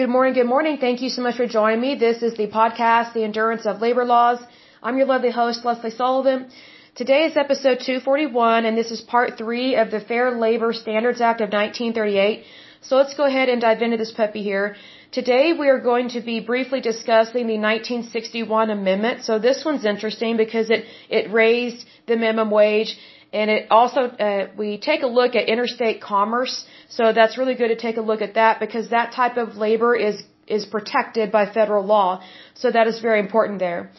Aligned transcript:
Good 0.00 0.08
morning, 0.16 0.32
good 0.32 0.52
morning. 0.54 0.78
Thank 0.78 1.02
you 1.02 1.10
so 1.14 1.20
much 1.20 1.36
for 1.36 1.46
joining 1.46 1.80
me. 1.86 1.94
This 1.94 2.22
is 2.26 2.34
the 2.34 2.46
podcast, 2.46 3.12
The 3.12 3.22
Endurance 3.22 3.66
of 3.66 3.82
Labor 3.82 4.06
Laws. 4.06 4.38
I'm 4.82 4.96
your 4.96 5.06
lovely 5.06 5.30
host, 5.30 5.62
Lesley 5.62 5.90
Sullivan. 5.90 6.46
Today 6.94 7.24
is 7.26 7.36
episode 7.36 7.80
241, 7.80 8.64
and 8.64 8.78
this 8.78 8.90
is 8.90 9.02
part 9.02 9.36
three 9.36 9.76
of 9.82 9.90
the 9.90 10.00
Fair 10.00 10.30
Labor 10.30 10.72
Standards 10.72 11.20
Act 11.20 11.42
of 11.42 11.50
1938. 11.52 12.44
So 12.80 12.96
let's 12.96 13.12
go 13.12 13.24
ahead 13.26 13.50
and 13.50 13.60
dive 13.60 13.82
into 13.82 13.98
this 13.98 14.10
puppy 14.10 14.42
here. 14.42 14.76
Today 15.12 15.52
we 15.52 15.68
are 15.68 15.80
going 15.80 16.08
to 16.16 16.22
be 16.22 16.40
briefly 16.40 16.80
discussing 16.80 17.46
the 17.46 17.58
1961 17.58 18.70
amendment. 18.70 19.24
So 19.24 19.38
this 19.38 19.66
one's 19.66 19.84
interesting 19.84 20.38
because 20.38 20.70
it, 20.70 20.86
it 21.10 21.30
raised 21.30 21.84
the 22.06 22.16
minimum 22.16 22.50
wage 22.50 22.96
and 23.32 23.50
it 23.50 23.70
also, 23.70 24.00
uh, 24.00 24.48
we 24.56 24.78
take 24.78 25.02
a 25.02 25.06
look 25.06 25.36
at 25.36 25.48
interstate 25.48 26.00
commerce. 26.00 26.64
So 26.88 27.12
that's 27.12 27.38
really 27.38 27.54
good 27.54 27.68
to 27.68 27.76
take 27.76 27.96
a 27.96 28.00
look 28.00 28.22
at 28.22 28.34
that 28.34 28.58
because 28.58 28.90
that 28.90 29.12
type 29.12 29.36
of 29.36 29.56
labor 29.56 29.94
is, 29.94 30.22
is 30.48 30.66
protected 30.66 31.30
by 31.30 31.46
federal 31.46 31.84
law. 31.84 32.22
So 32.54 32.70
that 32.72 32.88
is 32.88 33.00
very 33.00 33.20
important 33.20 33.60
there. 33.60 33.90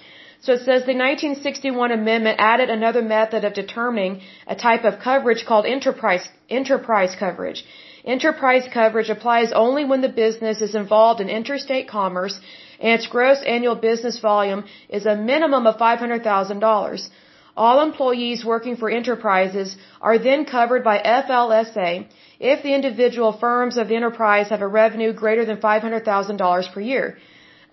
So 0.42 0.54
it 0.54 0.60
says 0.60 0.86
the 0.86 0.98
1961 0.98 1.92
amendment 1.92 2.38
added 2.40 2.70
another 2.70 3.02
method 3.02 3.46
of 3.46 3.54
determining 3.54 4.22
a 4.48 4.56
type 4.56 4.84
of 4.84 5.00
coverage 5.00 5.46
called 5.48 5.66
enterprise, 5.66 6.28
enterprise 6.50 7.16
coverage. 7.18 7.64
Enterprise 8.04 8.68
coverage 8.74 9.10
applies 9.10 9.52
only 9.54 9.86
when 9.86 10.02
the 10.02 10.10
business 10.10 10.62
is 10.62 10.74
involved 10.74 11.22
in 11.22 11.30
interstate 11.30 11.88
commerce 11.88 12.40
and 12.80 12.94
its 13.00 13.08
gross 13.08 13.38
annual 13.46 13.76
business 13.76 14.20
volume 14.20 14.66
is 14.90 15.06
a 15.06 15.16
minimum 15.16 15.68
of 15.68 15.78
$500,000. 15.78 17.10
All 17.56 17.82
employees 17.82 18.46
working 18.46 18.78
for 18.78 18.90
enterprises 18.90 19.76
are 20.00 20.18
then 20.18 20.46
covered 20.46 20.84
by 20.84 20.98
FLSA 21.00 22.06
if 22.40 22.64
the 22.64 22.74
individual 22.74 23.34
firms 23.34 23.78
of 23.78 23.90
the 23.90 23.96
enterprise 23.96 24.50
have 24.50 24.62
a 24.62 24.68
revenue 24.68 25.12
greater 25.14 25.46
than 25.46 25.58
$500,000 25.58 26.74
per 26.74 26.82
year. 26.82 27.18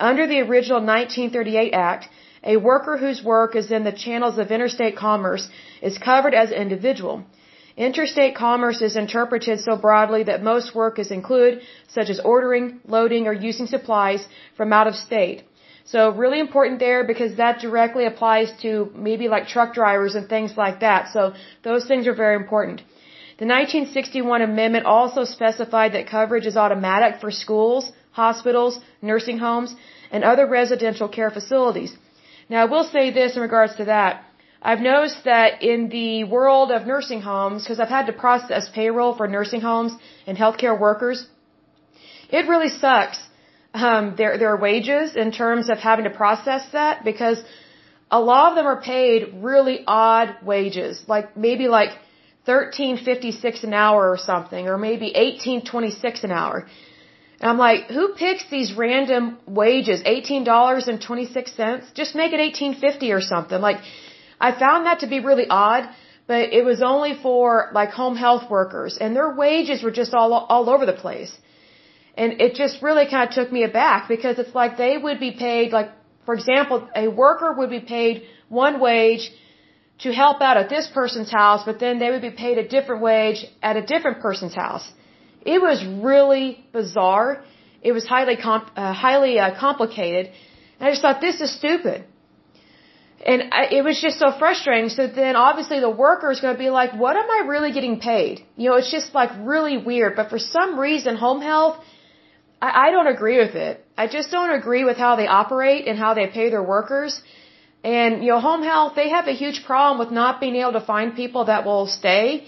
Under 0.01 0.27
the 0.27 0.41
original 0.41 0.81
1938 0.81 1.73
Act, 1.73 2.09
a 2.45 2.57
worker 2.57 2.97
whose 2.97 3.23
work 3.23 3.57
is 3.57 3.71
in 3.71 3.85
the 3.85 3.93
channels 4.05 4.39
of 4.39 4.51
interstate 4.51 4.97
commerce 4.97 5.49
is 5.83 5.99
covered 5.99 6.35
as 6.35 6.51
an 6.51 6.59
individual. 6.59 7.25
Interstate 7.77 8.35
commerce 8.35 8.83
is 8.83 8.97
interpreted 8.97 9.61
so 9.61 9.77
broadly 9.77 10.25
that 10.25 10.43
most 10.43 10.75
work 10.75 10.99
is 10.99 11.11
included, 11.13 11.63
such 11.87 12.11
as 12.11 12.19
ordering, 12.21 12.81
loading, 12.87 13.29
or 13.29 13.33
using 13.33 13.67
supplies 13.67 14.27
from 14.57 14.73
out 14.73 14.89
of 14.89 14.97
state. 14.97 15.45
So 15.93 16.11
really 16.23 16.41
important 16.47 16.81
there 16.81 17.03
because 17.11 17.37
that 17.37 17.61
directly 17.61 18.05
applies 18.05 18.49
to 18.63 18.71
maybe 18.95 19.29
like 19.35 19.47
truck 19.49 19.73
drivers 19.73 20.15
and 20.17 20.29
things 20.29 20.55
like 20.65 20.81
that. 20.81 21.09
So 21.15 21.33
those 21.69 21.87
things 21.91 22.07
are 22.07 22.19
very 22.25 22.37
important. 22.37 22.83
The 23.39 23.47
1961 23.47 24.43
amendment 24.43 24.85
also 24.85 25.25
specified 25.25 25.93
that 25.93 26.07
coverage 26.07 26.47
is 26.51 26.57
automatic 26.57 27.21
for 27.23 27.31
schools, 27.31 27.91
hospitals, 28.11 28.81
nursing 29.01 29.39
homes, 29.39 29.75
and 30.11 30.25
other 30.25 30.47
residential 30.47 31.09
care 31.09 31.31
facilities. 31.31 31.97
Now 32.51 32.63
I 32.63 32.67
will 32.73 32.85
say 32.85 33.11
this 33.11 33.37
in 33.37 33.43
regards 33.43 33.77
to 33.77 33.87
that. 33.87 34.25
I've 34.61 34.81
noticed 34.81 35.25
that 35.25 35.63
in 35.63 35.89
the 35.89 36.25
world 36.25 36.71
of 36.73 36.87
nursing 36.87 37.23
homes, 37.23 37.63
because 37.63 37.81
I've 37.81 37.97
had 37.97 38.07
to 38.09 38.13
process 38.13 38.69
payroll 38.69 39.15
for 39.17 39.27
nursing 39.29 39.61
homes 39.61 39.93
and 40.27 40.37
healthcare 40.37 40.79
workers, 40.79 41.27
it 42.29 42.49
really 42.53 42.69
sucks 42.69 43.28
um, 43.79 44.15
their 44.17 44.33
their 44.43 44.57
wages 44.57 45.17
in 45.17 45.31
terms 45.33 45.71
of 45.71 45.79
having 45.79 46.05
to 46.11 46.15
process 46.25 46.65
that 46.73 47.05
because 47.05 47.39
a 48.11 48.21
lot 48.21 48.45
of 48.51 48.55
them 48.57 48.67
are 48.67 48.81
paid 48.81 49.35
really 49.49 49.79
odd 49.87 50.37
wages, 50.43 51.03
like 51.15 51.37
maybe 51.47 51.69
like 51.69 51.91
thirteen 52.51 52.97
fifty 52.97 53.33
six 53.33 53.65
an 53.69 53.75
hour 53.75 54.11
or 54.11 54.19
something, 54.31 54.69
or 54.69 54.79
maybe 54.79 55.09
eighteen 55.25 55.65
twenty 55.73 55.91
six 55.91 56.25
an 56.25 56.33
hour. 56.33 56.67
And 57.41 57.51
I'm 57.51 57.59
like, 57.59 57.83
who 57.97 58.05
picks 58.25 58.45
these 58.51 58.73
random 58.85 59.25
wages? 59.47 60.03
Eighteen 60.05 60.45
dollars 60.45 60.89
and 60.89 61.01
twenty 61.09 61.27
six 61.27 61.53
cents? 61.61 61.87
Just 61.95 62.15
make 62.15 62.33
it 62.33 62.41
eighteen 62.41 62.75
fifty 62.75 63.13
or 63.13 63.21
something. 63.21 63.61
Like, 63.61 63.81
I 64.41 64.53
found 64.65 64.87
that 64.87 65.01
to 65.01 65.07
be 65.07 65.21
really 65.21 65.47
odd, 65.49 65.89
but 66.27 66.53
it 66.53 66.65
was 66.65 66.83
only 66.83 67.15
for 67.27 67.71
like 67.73 67.91
home 67.91 68.17
health 68.17 68.51
workers, 68.51 68.99
and 69.01 69.15
their 69.15 69.31
wages 69.45 69.83
were 69.83 69.95
just 70.01 70.15
all 70.15 70.33
all 70.33 70.71
over 70.71 70.87
the 70.87 70.99
place. 71.05 71.37
And 72.23 72.41
it 72.45 72.53
just 72.63 72.77
really 72.87 73.07
kind 73.13 73.25
of 73.29 73.35
took 73.39 73.51
me 73.57 73.63
aback 73.71 74.09
because 74.15 74.39
it's 74.43 74.55
like 74.61 74.73
they 74.85 74.95
would 75.05 75.21
be 75.27 75.33
paid, 75.47 75.67
like, 75.79 75.91
for 76.27 76.35
example, 76.39 76.79
a 77.05 77.07
worker 77.25 77.51
would 77.59 77.71
be 77.79 77.85
paid 77.97 78.15
one 78.63 78.81
wage 78.87 79.25
to 80.05 80.09
help 80.23 80.41
out 80.49 80.57
at 80.63 80.69
this 80.69 80.87
person's 80.99 81.31
house, 81.41 81.63
but 81.69 81.79
then 81.85 81.95
they 82.01 82.11
would 82.13 82.27
be 82.31 82.35
paid 82.45 82.57
a 82.65 82.67
different 82.75 83.03
wage 83.03 83.41
at 83.63 83.77
a 83.83 83.85
different 83.93 84.19
person's 84.27 84.57
house. 84.65 84.87
It 85.55 85.61
was 85.69 85.79
really 86.09 86.47
bizarre. 86.73 87.31
It 87.89 87.93
was 87.99 88.05
highly 88.15 88.37
comp- 88.37 88.73
uh, 88.77 88.93
highly 88.93 89.35
uh, 89.39 89.59
complicated. 89.67 90.25
And 90.79 90.89
I 90.89 90.91
just 90.95 91.03
thought 91.03 91.21
this 91.21 91.41
is 91.41 91.51
stupid. 91.61 92.05
And 93.33 93.43
I, 93.59 93.63
it 93.79 93.83
was 93.89 94.01
just 94.07 94.19
so 94.25 94.29
frustrating. 94.43 94.89
So 94.99 95.07
then 95.07 95.37
obviously 95.37 95.79
the 95.89 95.95
worker 96.07 96.31
is 96.33 96.41
going 96.41 96.55
to 96.59 96.63
be 96.67 96.71
like, 96.81 96.93
what 97.05 97.15
am 97.23 97.31
I 97.37 97.41
really 97.53 97.73
getting 97.79 98.01
paid? 98.01 98.45
You 98.57 98.71
know, 98.71 98.77
it's 98.77 98.93
just 98.99 99.15
like 99.21 99.31
really 99.55 99.79
weird. 99.91 100.17
But 100.21 100.31
for 100.31 100.41
some 100.41 100.79
reason, 100.79 101.17
home 101.17 101.41
health 101.53 101.77
I, 102.61 102.89
I 102.89 102.91
don't 102.91 103.07
agree 103.07 103.39
with 103.39 103.55
it. 103.55 103.85
I 103.97 104.07
just 104.07 104.31
don't 104.31 104.51
agree 104.51 104.85
with 104.85 104.97
how 104.97 105.17
they 105.17 105.27
operate 105.27 105.87
and 105.87 105.99
how 105.99 106.15
they 106.15 106.27
pay 106.27 106.51
their 106.51 106.63
workers. 106.63 107.23
And, 107.85 108.23
you 108.25 108.31
know, 108.33 108.41
home 108.41 108.63
health, 108.63 108.95
they 108.97 109.09
have 109.11 109.29
a 109.29 109.33
huge 109.33 109.65
problem 109.65 109.99
with 109.99 110.11
not 110.13 110.41
being 110.41 110.57
able 110.57 110.73
to 110.73 110.81
find 110.81 111.15
people 111.15 111.45
that 111.45 111.65
will 111.65 111.87
stay. 111.87 112.47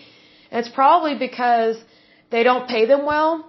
And 0.51 0.65
it's 0.65 0.75
probably 0.81 1.15
because 1.15 1.77
they 2.31 2.43
don't 2.43 2.69
pay 2.69 2.87
them 2.87 3.05
well. 3.07 3.47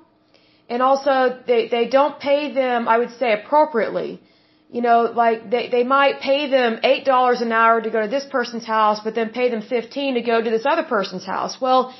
And 0.69 0.81
also, 0.81 1.13
they, 1.47 1.67
they 1.67 1.87
don't 1.87 2.19
pay 2.19 2.53
them, 2.53 2.87
I 2.87 2.97
would 2.97 3.13
say, 3.21 3.33
appropriately. 3.33 4.21
You 4.69 4.81
know, 4.81 4.99
like, 5.23 5.49
they, 5.49 5.67
they 5.69 5.83
might 5.83 6.21
pay 6.21 6.49
them 6.49 6.79
$8 6.81 7.41
an 7.41 7.51
hour 7.51 7.81
to 7.81 7.89
go 7.89 8.01
to 8.01 8.07
this 8.07 8.25
person's 8.25 8.65
house, 8.65 9.01
but 9.03 9.15
then 9.15 9.31
pay 9.31 9.49
them 9.49 9.61
15 9.61 10.13
to 10.13 10.21
go 10.21 10.41
to 10.41 10.49
this 10.49 10.65
other 10.65 10.83
person's 10.83 11.25
house. 11.25 11.59
Well, 11.59 11.93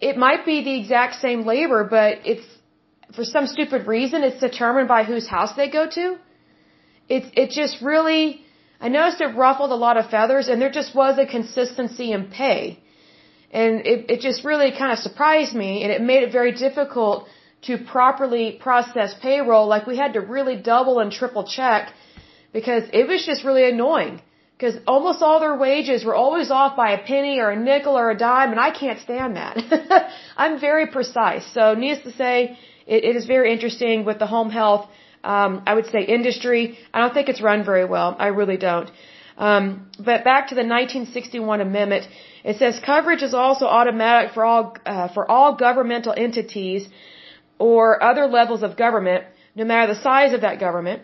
it 0.00 0.16
might 0.16 0.44
be 0.44 0.64
the 0.64 0.80
exact 0.80 1.20
same 1.20 1.46
labor, 1.46 1.84
but 1.84 2.18
it's, 2.24 2.46
for 3.14 3.24
some 3.24 3.46
stupid 3.46 3.86
reason, 3.86 4.22
it's 4.22 4.40
determined 4.40 4.88
by 4.88 5.04
whose 5.04 5.26
house 5.26 5.52
they 5.54 5.68
go 5.68 5.88
to. 5.98 6.16
It, 7.08 7.24
it 7.42 7.50
just 7.50 7.82
really, 7.82 8.44
I 8.80 8.88
noticed 8.88 9.20
it 9.20 9.34
ruffled 9.36 9.72
a 9.72 9.80
lot 9.86 9.96
of 9.96 10.10
feathers 10.10 10.48
and 10.48 10.60
there 10.62 10.70
just 10.70 10.94
was 10.94 11.18
a 11.18 11.26
consistency 11.26 12.12
in 12.12 12.28
pay. 12.28 12.78
And 13.50 13.80
it, 13.92 14.10
it 14.12 14.20
just 14.20 14.44
really 14.44 14.70
kind 14.70 14.92
of 14.92 14.98
surprised 14.98 15.54
me 15.54 15.82
and 15.82 15.90
it 15.92 16.00
made 16.00 16.22
it 16.22 16.32
very 16.32 16.52
difficult 16.52 17.26
to 17.62 17.78
properly 17.78 18.52
process 18.52 19.14
payroll. 19.20 19.66
Like 19.66 19.86
we 19.86 19.96
had 19.96 20.12
to 20.14 20.20
really 20.20 20.56
double 20.56 21.00
and 21.00 21.10
triple 21.10 21.44
check 21.44 21.92
because 22.52 22.84
it 22.92 23.06
was 23.08 23.26
just 23.26 23.44
really 23.44 23.68
annoying. 23.68 24.22
Because 24.56 24.76
almost 24.86 25.22
all 25.22 25.40
their 25.40 25.56
wages 25.56 26.04
were 26.04 26.14
always 26.14 26.50
off 26.50 26.76
by 26.76 26.90
a 26.92 26.98
penny 27.02 27.40
or 27.40 27.50
a 27.50 27.56
nickel 27.56 27.96
or 27.96 28.10
a 28.10 28.16
dime, 28.16 28.50
and 28.50 28.60
I 28.60 28.70
can't 28.70 29.00
stand 29.00 29.36
that. 29.36 29.56
I'm 30.36 30.60
very 30.60 30.86
precise. 30.88 31.46
So, 31.54 31.72
needless 31.72 32.04
to 32.04 32.12
say, 32.12 32.58
it, 32.94 33.04
it 33.10 33.14
is 33.20 33.26
very 33.34 33.48
interesting 33.54 34.04
with 34.08 34.18
the 34.24 34.30
home 34.36 34.50
health, 34.60 34.84
um, 35.22 35.62
I 35.70 35.74
would 35.76 35.88
say 35.94 36.00
industry. 36.18 36.62
I 36.94 37.00
don't 37.00 37.14
think 37.14 37.28
it's 37.32 37.42
run 37.50 37.64
very 37.72 37.86
well. 37.94 38.16
I 38.26 38.28
really 38.40 38.58
don't. 38.68 38.90
Um, 39.48 39.64
but 40.08 40.24
back 40.30 40.48
to 40.50 40.54
the 40.60 40.66
1961 40.78 41.60
amendment, 41.68 42.08
it 42.44 42.56
says 42.60 42.80
coverage 42.94 43.22
is 43.28 43.34
also 43.42 43.66
automatic 43.80 44.32
for 44.36 44.44
all 44.44 44.64
uh, 44.84 45.08
for 45.14 45.30
all 45.34 45.56
governmental 45.66 46.14
entities 46.26 46.88
or 47.68 48.02
other 48.10 48.26
levels 48.38 48.62
of 48.62 48.76
government, 48.76 49.24
no 49.54 49.64
matter 49.70 49.94
the 49.94 50.00
size 50.08 50.32
of 50.38 50.42
that 50.46 50.58
government. 50.66 51.02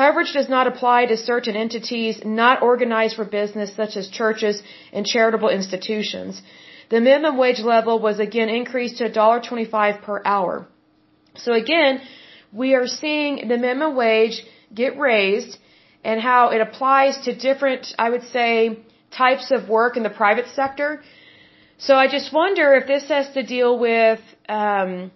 Coverage 0.00 0.32
does 0.32 0.48
not 0.48 0.66
apply 0.72 0.98
to 1.06 1.16
certain 1.16 1.56
entities 1.64 2.20
not 2.24 2.62
organized 2.62 3.16
for 3.16 3.26
business, 3.40 3.74
such 3.80 3.96
as 4.00 4.08
churches 4.20 4.62
and 4.92 5.04
charitable 5.14 5.50
institutions. 5.50 6.42
The 6.92 7.00
minimum 7.00 7.36
wage 7.36 7.60
level 7.74 7.98
was 8.06 8.18
again 8.18 8.48
increased 8.60 8.98
to 8.98 9.10
$1.25 9.10 10.02
per 10.06 10.22
hour. 10.24 10.54
So 11.36 11.52
again, 11.52 12.00
we 12.52 12.74
are 12.74 12.86
seeing 12.86 13.48
the 13.48 13.56
minimum 13.56 13.96
wage 13.96 14.44
get 14.74 14.98
raised 14.98 15.58
and 16.04 16.20
how 16.20 16.50
it 16.50 16.60
applies 16.60 17.16
to 17.24 17.34
different, 17.34 17.94
I 17.98 18.10
would 18.10 18.24
say, 18.24 18.78
types 19.10 19.50
of 19.50 19.68
work 19.68 19.96
in 19.96 20.02
the 20.02 20.10
private 20.10 20.48
sector. 20.48 21.02
So 21.78 21.94
I 21.94 22.08
just 22.08 22.32
wonder 22.32 22.74
if 22.74 22.86
this 22.86 23.04
has 23.08 23.32
to 23.34 23.42
deal 23.42 23.78
with 23.78 24.20
um, 24.48 25.10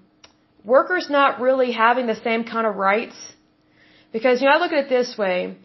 workers 0.64 1.08
not 1.08 1.40
really 1.40 1.72
having 1.72 2.06
the 2.06 2.16
same 2.16 2.44
kind 2.44 2.66
of 2.66 2.76
rights. 2.76 3.16
Because, 4.12 4.40
you 4.40 4.48
know, 4.48 4.54
I 4.54 4.58
look 4.58 4.72
at 4.72 4.84
it 4.84 4.88
this 4.88 5.16
way. 5.18 5.56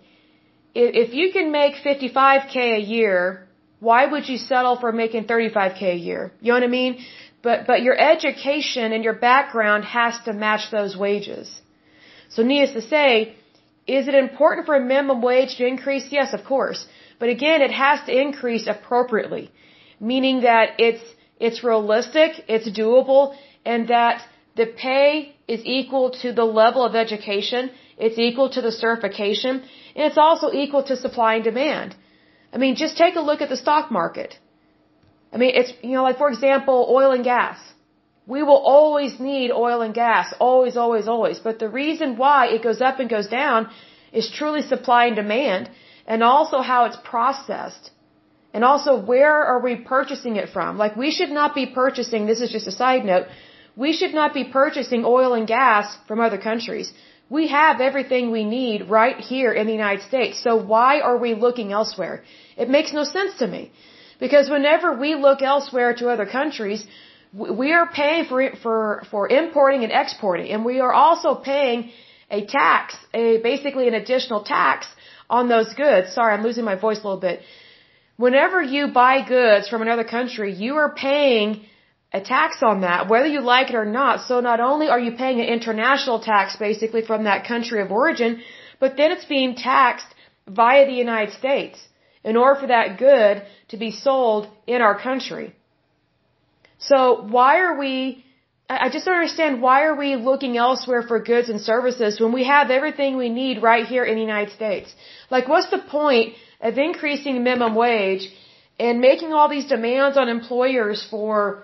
If 0.73 1.13
you 1.13 1.31
can 1.33 1.51
make 1.51 1.75
55K 1.75 2.55
a 2.77 2.79
year, 2.79 3.47
why 3.79 4.05
would 4.05 4.29
you 4.29 4.37
settle 4.37 4.77
for 4.79 4.91
making 4.91 5.25
35K 5.25 5.81
a 5.81 5.95
year? 5.95 6.31
You 6.39 6.49
know 6.49 6.59
what 6.59 6.63
I 6.63 6.67
mean? 6.67 7.03
But, 7.41 7.65
but 7.67 7.81
your 7.81 7.97
education 7.97 8.93
and 8.93 9.03
your 9.03 9.13
background 9.13 9.85
has 9.85 10.19
to 10.25 10.33
match 10.33 10.69
those 10.71 10.95
wages. 10.95 11.61
So 12.29 12.43
needless 12.43 12.73
to 12.73 12.81
say, 12.87 13.35
is 13.87 14.07
it 14.07 14.15
important 14.15 14.67
for 14.67 14.75
a 14.75 14.79
minimum 14.79 15.21
wage 15.21 15.55
to 15.57 15.65
increase? 15.65 16.05
Yes, 16.11 16.33
of 16.33 16.43
course. 16.45 16.85
But 17.19 17.29
again, 17.29 17.61
it 17.61 17.71
has 17.71 17.99
to 18.07 18.21
increase 18.25 18.67
appropriately. 18.67 19.51
Meaning 19.99 20.41
that 20.41 20.79
it's, 20.79 21.03
it's 21.39 21.63
realistic, 21.63 22.43
it's 22.47 22.69
doable, 22.69 23.35
and 23.65 23.87
that 23.87 24.23
the 24.55 24.65
pay 24.65 25.35
is 25.47 25.61
equal 25.63 26.11
to 26.21 26.31
the 26.33 26.45
level 26.61 26.83
of 26.85 26.95
education, 26.95 27.71
it's 27.97 28.17
equal 28.17 28.49
to 28.49 28.61
the 28.61 28.71
certification, 28.71 29.63
and 29.95 30.03
it's 30.07 30.17
also 30.17 30.51
equal 30.51 30.83
to 30.83 30.95
supply 30.95 31.35
and 31.35 31.43
demand. 31.43 31.95
I 32.53 32.57
mean, 32.57 32.75
just 32.75 32.97
take 32.97 33.15
a 33.15 33.21
look 33.21 33.41
at 33.41 33.49
the 33.49 33.57
stock 33.57 33.91
market. 33.91 34.37
I 35.33 35.37
mean, 35.37 35.51
it's, 35.55 35.73
you 35.81 35.93
know, 35.93 36.03
like 36.03 36.17
for 36.17 36.29
example, 36.29 36.87
oil 36.89 37.11
and 37.11 37.23
gas. 37.23 37.57
We 38.27 38.43
will 38.43 38.63
always 38.77 39.19
need 39.19 39.51
oil 39.51 39.81
and 39.81 39.93
gas. 39.93 40.33
Always, 40.39 40.77
always, 40.77 41.07
always. 41.07 41.39
But 41.39 41.59
the 41.59 41.69
reason 41.69 42.17
why 42.17 42.47
it 42.55 42.61
goes 42.63 42.81
up 42.81 42.99
and 42.99 43.09
goes 43.09 43.27
down 43.27 43.69
is 44.11 44.29
truly 44.29 44.61
supply 44.61 45.05
and 45.07 45.15
demand 45.15 45.69
and 46.05 46.23
also 46.23 46.61
how 46.61 46.85
it's 46.85 46.97
processed. 47.03 47.91
And 48.53 48.63
also 48.63 48.91
where 49.11 49.37
are 49.51 49.59
we 49.59 49.75
purchasing 49.75 50.35
it 50.35 50.49
from? 50.49 50.77
Like 50.77 50.95
we 50.95 51.11
should 51.11 51.33
not 51.39 51.55
be 51.55 51.65
purchasing, 51.65 52.25
this 52.25 52.41
is 52.41 52.51
just 52.51 52.67
a 52.67 52.71
side 52.83 53.05
note, 53.05 53.27
we 53.75 53.93
should 53.93 54.13
not 54.13 54.33
be 54.33 54.43
purchasing 54.43 55.05
oil 55.05 55.33
and 55.33 55.47
gas 55.47 55.97
from 56.07 56.19
other 56.19 56.37
countries. 56.37 56.91
We 57.29 57.47
have 57.47 57.79
everything 57.79 58.31
we 58.31 58.43
need 58.43 58.89
right 58.89 59.17
here 59.17 59.53
in 59.53 59.67
the 59.67 59.73
United 59.73 60.03
States. 60.03 60.43
So 60.43 60.57
why 60.57 60.99
are 60.99 61.17
we 61.17 61.33
looking 61.33 61.71
elsewhere? 61.71 62.23
It 62.57 62.69
makes 62.69 62.91
no 62.91 63.05
sense 63.05 63.37
to 63.37 63.47
me. 63.47 63.71
Because 64.23 64.49
whenever 64.55 64.89
we 65.03 65.11
look 65.27 65.41
elsewhere 65.53 65.91
to 65.99 66.09
other 66.13 66.27
countries, 66.39 66.81
we 67.33 67.67
are 67.77 67.87
paying 68.01 68.25
for, 68.29 68.39
for, 68.63 68.81
for 69.11 69.21
importing 69.41 69.81
and 69.85 69.91
exporting. 70.03 70.47
And 70.53 70.63
we 70.71 70.79
are 70.85 70.93
also 71.03 71.29
paying 71.33 71.91
a 72.29 72.45
tax, 72.45 72.95
a, 73.15 73.23
basically 73.51 73.87
an 73.87 73.95
additional 73.95 74.43
tax 74.43 74.85
on 75.37 75.49
those 75.53 75.73
goods. 75.73 76.13
Sorry, 76.13 76.31
I'm 76.33 76.43
losing 76.43 76.65
my 76.71 76.77
voice 76.85 76.99
a 76.99 77.05
little 77.07 77.25
bit. 77.29 77.41
Whenever 78.17 78.61
you 78.61 78.89
buy 79.01 79.15
goods 79.37 79.67
from 79.67 79.81
another 79.81 80.03
country, 80.03 80.53
you 80.53 80.75
are 80.75 80.93
paying 80.93 81.65
a 82.13 82.21
tax 82.21 82.61
on 82.61 82.81
that, 82.81 83.07
whether 83.09 83.29
you 83.35 83.41
like 83.41 83.69
it 83.71 83.75
or 83.75 83.85
not. 83.85 84.27
So 84.27 84.39
not 84.39 84.59
only 84.59 84.89
are 84.89 84.99
you 84.99 85.13
paying 85.23 85.39
an 85.39 85.47
international 85.57 86.19
tax 86.19 86.57
basically 86.57 87.03
from 87.09 87.23
that 87.23 87.47
country 87.47 87.81
of 87.81 87.91
origin, 87.91 88.41
but 88.79 88.97
then 88.97 89.11
it's 89.11 89.25
being 89.25 89.55
taxed 89.55 90.11
via 90.47 90.85
the 90.85 90.97
United 91.05 91.33
States 91.33 91.79
in 92.23 92.37
order 92.37 92.59
for 92.59 92.67
that 92.67 92.97
good 92.97 93.43
to 93.69 93.77
be 93.77 93.91
sold 93.91 94.47
in 94.67 94.81
our 94.81 94.97
country. 94.99 95.55
So 96.77 97.23
why 97.37 97.59
are 97.59 97.77
we, 97.77 98.23
I 98.69 98.89
just 98.89 99.05
don't 99.05 99.15
understand 99.15 99.61
why 99.61 99.83
are 99.83 99.95
we 99.95 100.15
looking 100.15 100.57
elsewhere 100.57 101.03
for 101.03 101.19
goods 101.19 101.49
and 101.49 101.61
services 101.61 102.19
when 102.19 102.31
we 102.31 102.43
have 102.45 102.71
everything 102.71 103.17
we 103.17 103.29
need 103.29 103.61
right 103.61 103.85
here 103.85 104.03
in 104.03 104.15
the 104.15 104.21
United 104.21 104.53
States? 104.53 104.93
Like 105.29 105.47
what's 105.47 105.69
the 105.69 105.79
point 105.79 106.35
of 106.59 106.77
increasing 106.77 107.43
minimum 107.43 107.75
wage 107.75 108.29
and 108.79 108.99
making 108.99 109.33
all 109.33 109.49
these 109.49 109.65
demands 109.65 110.17
on 110.17 110.29
employers 110.29 111.05
for 111.09 111.63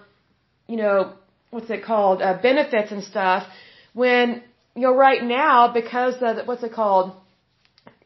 you 0.68 0.76
know, 0.76 1.14
what's 1.50 1.70
it 1.70 1.84
called, 1.84 2.22
uh, 2.22 2.38
benefits 2.42 2.92
and 2.92 3.04
stuff, 3.04 3.48
when, 3.94 4.44
you 4.76 4.84
know, 4.84 4.96
right 4.96 5.24
now, 5.24 5.72
because 5.74 6.16
of, 6.22 6.46
what's 6.46 6.64
it 6.64 6.74
called, 6.74 7.16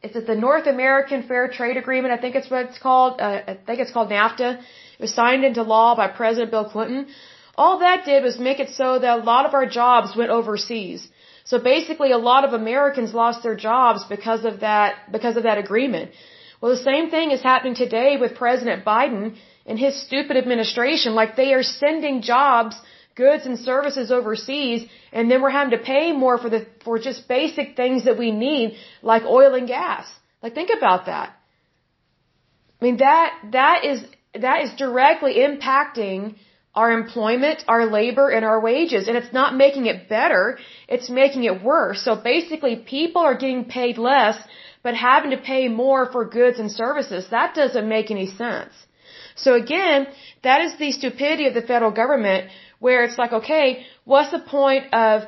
is 0.04 0.16
it 0.16 0.26
the 0.26 0.36
North 0.36 0.68
American 0.68 1.24
Fair 1.24 1.48
Trade 1.48 1.78
Agreement? 1.78 2.12
I 2.14 2.18
think 2.18 2.36
it's 2.36 2.50
what 2.50 2.66
it's 2.68 2.80
called. 2.80 3.22
Uh, 3.22 3.42
I 3.52 3.58
think 3.66 3.80
it's 3.80 3.92
called 3.92 4.10
NAFTA. 4.10 4.50
It 4.98 5.02
was 5.08 5.14
signed 5.14 5.44
into 5.44 5.62
law 5.62 5.96
by 5.96 6.08
President 6.08 6.50
Bill 6.52 6.68
Clinton. 6.74 7.08
All 7.56 7.80
that 7.80 8.06
did 8.06 8.24
was 8.24 8.40
make 8.40 8.60
it 8.60 8.70
so 8.70 8.98
that 8.98 9.20
a 9.20 9.24
lot 9.32 9.46
of 9.46 9.54
our 9.54 9.68
jobs 9.68 10.16
went 10.16 10.32
overseas. 10.32 11.08
So 11.44 11.60
basically, 11.60 12.12
a 12.12 12.18
lot 12.32 12.44
of 12.48 12.54
Americans 12.54 13.14
lost 13.14 13.44
their 13.44 13.56
jobs 13.56 14.04
because 14.16 14.44
of 14.46 14.62
that 14.62 15.12
because 15.12 15.38
of 15.38 15.44
that 15.44 15.60
agreement. 15.66 16.12
Well, 16.60 16.72
the 16.72 16.84
same 16.92 17.10
thing 17.10 17.32
is 17.32 17.42
happening 17.42 17.76
today 17.76 18.18
with 18.18 18.36
President 18.36 18.86
Biden 18.86 19.36
and 19.66 19.78
his 19.78 20.02
stupid 20.08 20.38
administration. 20.38 21.14
Like 21.14 21.36
they 21.36 21.54
are 21.54 21.64
sending 21.64 22.22
jobs, 22.22 22.76
goods 23.16 23.46
and 23.46 23.58
services 23.60 24.12
overseas, 24.12 24.88
and 25.12 25.30
then 25.30 25.42
we're 25.42 25.50
having 25.50 25.78
to 25.78 25.84
pay 25.84 26.12
more 26.12 26.38
for 26.38 26.50
the, 26.50 26.66
for 26.84 27.00
just 27.00 27.28
basic 27.28 27.76
things 27.76 28.06
that 28.06 28.18
we 28.18 28.32
need, 28.32 28.78
like 29.02 29.24
oil 29.24 29.54
and 29.56 29.68
gas. 29.68 30.08
Like 30.42 30.54
think 30.54 30.72
about 30.76 31.06
that. 31.06 31.36
I 32.82 32.86
mean, 32.86 32.98
that, 32.98 33.34
that 33.52 33.86
is, 33.86 34.04
that 34.34 34.64
is 34.64 34.72
directly 34.74 35.36
impacting 35.36 36.36
our 36.74 36.92
employment, 36.92 37.64
our 37.68 37.86
labor, 37.86 38.30
and 38.30 38.46
our 38.46 38.60
wages. 38.60 39.08
And 39.08 39.18
it's 39.18 39.34
not 39.34 39.56
making 39.56 39.88
it 39.88 40.08
better, 40.08 40.58
it's 40.88 41.10
making 41.10 41.44
it 41.44 41.62
worse. 41.62 42.04
So 42.04 42.16
basically, 42.16 42.78
people 42.78 43.22
are 43.22 43.36
getting 43.36 43.66
paid 43.66 43.98
less, 43.98 44.38
but 44.82 44.96
having 44.96 45.32
to 45.32 45.38
pay 45.38 45.68
more 45.68 46.12
for 46.12 46.26
goods 46.26 46.60
and 46.60 46.72
services. 46.72 47.28
That 47.30 47.54
doesn't 47.54 47.88
make 47.88 48.10
any 48.10 48.28
sense. 48.28 48.74
So 49.36 49.54
again, 49.54 50.08
that 50.44 50.62
is 50.62 50.78
the 50.78 50.92
stupidity 50.92 51.48
of 51.48 51.54
the 51.54 51.62
federal 51.62 51.92
government 51.92 52.50
where 52.80 53.04
it's 53.04 53.18
like, 53.18 53.34
okay, 53.34 53.86
what's 54.06 54.32
the 54.32 54.40
point 54.40 54.94
of 54.94 55.24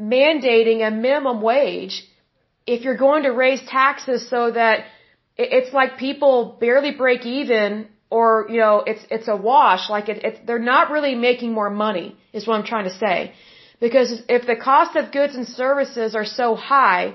mandating 0.00 0.86
a 0.86 0.90
minimum 0.90 1.40
wage 1.42 2.06
if 2.66 2.82
you're 2.82 2.96
going 2.96 3.22
to 3.24 3.30
raise 3.30 3.62
taxes 3.62 4.28
so 4.28 4.50
that 4.50 4.84
it's 5.36 5.72
like 5.72 5.98
people 5.98 6.56
barely 6.60 6.92
break 6.92 7.26
even 7.26 7.88
or, 8.10 8.46
you 8.50 8.58
know, 8.58 8.84
it's, 8.86 9.04
it's 9.10 9.28
a 9.28 9.36
wash, 9.36 9.88
like 9.88 10.08
it, 10.08 10.22
it, 10.24 10.46
they're 10.46 10.58
not 10.58 10.90
really 10.90 11.14
making 11.14 11.52
more 11.52 11.70
money 11.70 12.14
is 12.32 12.46
what 12.46 12.58
I'm 12.58 12.64
trying 12.64 12.84
to 12.84 12.96
say. 13.04 13.32
Because 13.80 14.22
if 14.28 14.46
the 14.46 14.54
cost 14.54 14.96
of 14.96 15.10
goods 15.10 15.34
and 15.34 15.48
services 15.48 16.14
are 16.14 16.24
so 16.24 16.54
high, 16.54 17.14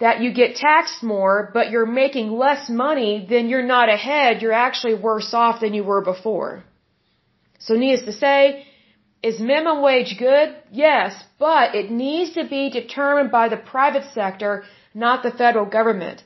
that 0.00 0.20
you 0.20 0.32
get 0.32 0.56
taxed 0.56 1.02
more, 1.02 1.50
but 1.54 1.70
you're 1.70 1.86
making 1.86 2.32
less 2.32 2.68
money, 2.68 3.26
then 3.28 3.48
you're 3.48 3.70
not 3.76 3.88
ahead, 3.88 4.42
you're 4.42 4.60
actually 4.66 4.94
worse 4.94 5.32
off 5.32 5.60
than 5.60 5.72
you 5.72 5.84
were 5.84 6.02
before. 6.02 6.64
So 7.58 7.74
needless 7.74 8.04
to 8.06 8.12
say, 8.12 8.66
is 9.22 9.40
minimum 9.40 9.80
wage 9.82 10.16
good? 10.18 10.54
Yes, 10.70 11.12
but 11.38 11.74
it 11.74 11.90
needs 11.90 12.32
to 12.38 12.44
be 12.44 12.70
determined 12.70 13.30
by 13.30 13.48
the 13.48 13.56
private 13.56 14.06
sector, 14.12 14.64
not 14.92 15.22
the 15.22 15.30
federal 15.30 15.64
government. 15.64 16.22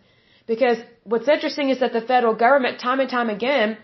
Because 0.46 0.78
what's 1.04 1.28
interesting 1.28 1.68
is 1.68 1.80
that 1.80 1.92
the 1.92 2.00
federal 2.00 2.34
government, 2.34 2.80
time 2.80 3.00
and 3.00 3.10
time 3.10 3.30
again, 3.30 3.76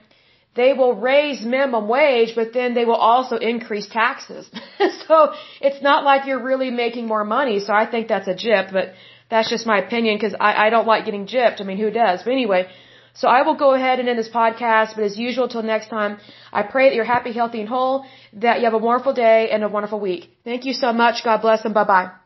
they 0.56 0.72
will 0.72 0.94
raise 0.94 1.44
minimum 1.44 1.86
wage, 1.88 2.34
but 2.34 2.52
then 2.52 2.74
they 2.74 2.84
will 2.84 3.02
also 3.12 3.36
increase 3.36 3.88
taxes. 3.88 4.48
so 5.06 5.34
it's 5.60 5.82
not 5.82 6.04
like 6.04 6.26
you're 6.26 6.42
really 6.42 6.70
making 6.70 7.06
more 7.06 7.24
money. 7.24 7.58
So 7.60 7.72
I 7.72 7.86
think 7.90 8.08
that's 8.08 8.28
a 8.28 8.34
jip, 8.34 8.68
but 8.72 8.94
that's 9.30 9.50
just 9.50 9.66
my 9.66 9.78
opinion 9.78 10.16
because 10.16 10.34
I, 10.38 10.66
I 10.66 10.70
don't 10.70 10.86
like 10.86 11.04
getting 11.04 11.26
gypped. 11.26 11.60
I 11.60 11.64
mean, 11.64 11.78
who 11.78 11.90
does? 11.90 12.22
But 12.22 12.32
anyway, 12.32 12.68
so 13.14 13.28
I 13.28 13.42
will 13.42 13.54
go 13.54 13.74
ahead 13.74 14.00
and 14.00 14.08
end 14.08 14.18
this 14.18 14.28
podcast. 14.28 14.96
But 14.96 15.04
as 15.04 15.16
usual, 15.16 15.48
till 15.48 15.62
next 15.62 15.88
time, 15.88 16.18
I 16.52 16.62
pray 16.62 16.88
that 16.88 16.96
you're 16.96 17.12
happy, 17.16 17.32
healthy, 17.32 17.60
and 17.60 17.68
whole, 17.68 18.04
that 18.34 18.58
you 18.58 18.64
have 18.64 18.74
a 18.74 18.84
wonderful 18.88 19.14
day 19.14 19.50
and 19.50 19.62
a 19.62 19.68
wonderful 19.68 20.00
week. 20.00 20.30
Thank 20.44 20.64
you 20.64 20.74
so 20.74 20.92
much. 20.92 21.24
God 21.24 21.40
bless 21.42 21.64
and 21.64 21.74
bye 21.74 21.84
bye. 21.84 22.23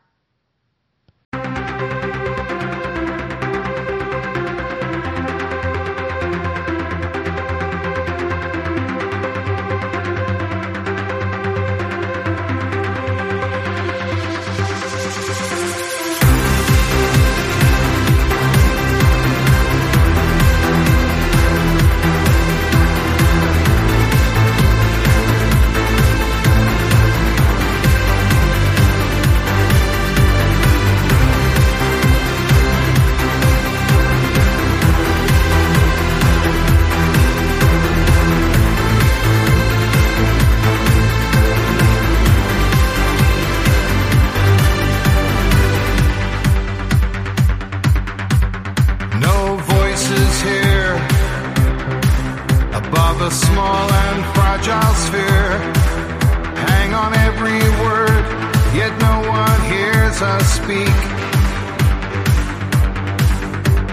Speak. 60.41 60.99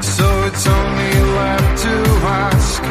So 0.02 0.26
it's 0.48 0.66
only 0.66 1.14
left 1.38 1.82
to 1.82 1.94
ask. 2.44 2.82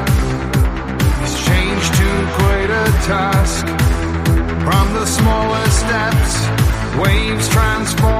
Is 1.23 1.35
change 1.45 1.85
to 1.99 2.09
great 2.37 2.69
a 2.69 2.85
task? 3.11 3.65
From 4.65 4.93
the 4.93 5.05
smallest 5.05 5.79
steps, 5.79 6.33
waves 6.97 7.47
transform. 7.49 8.14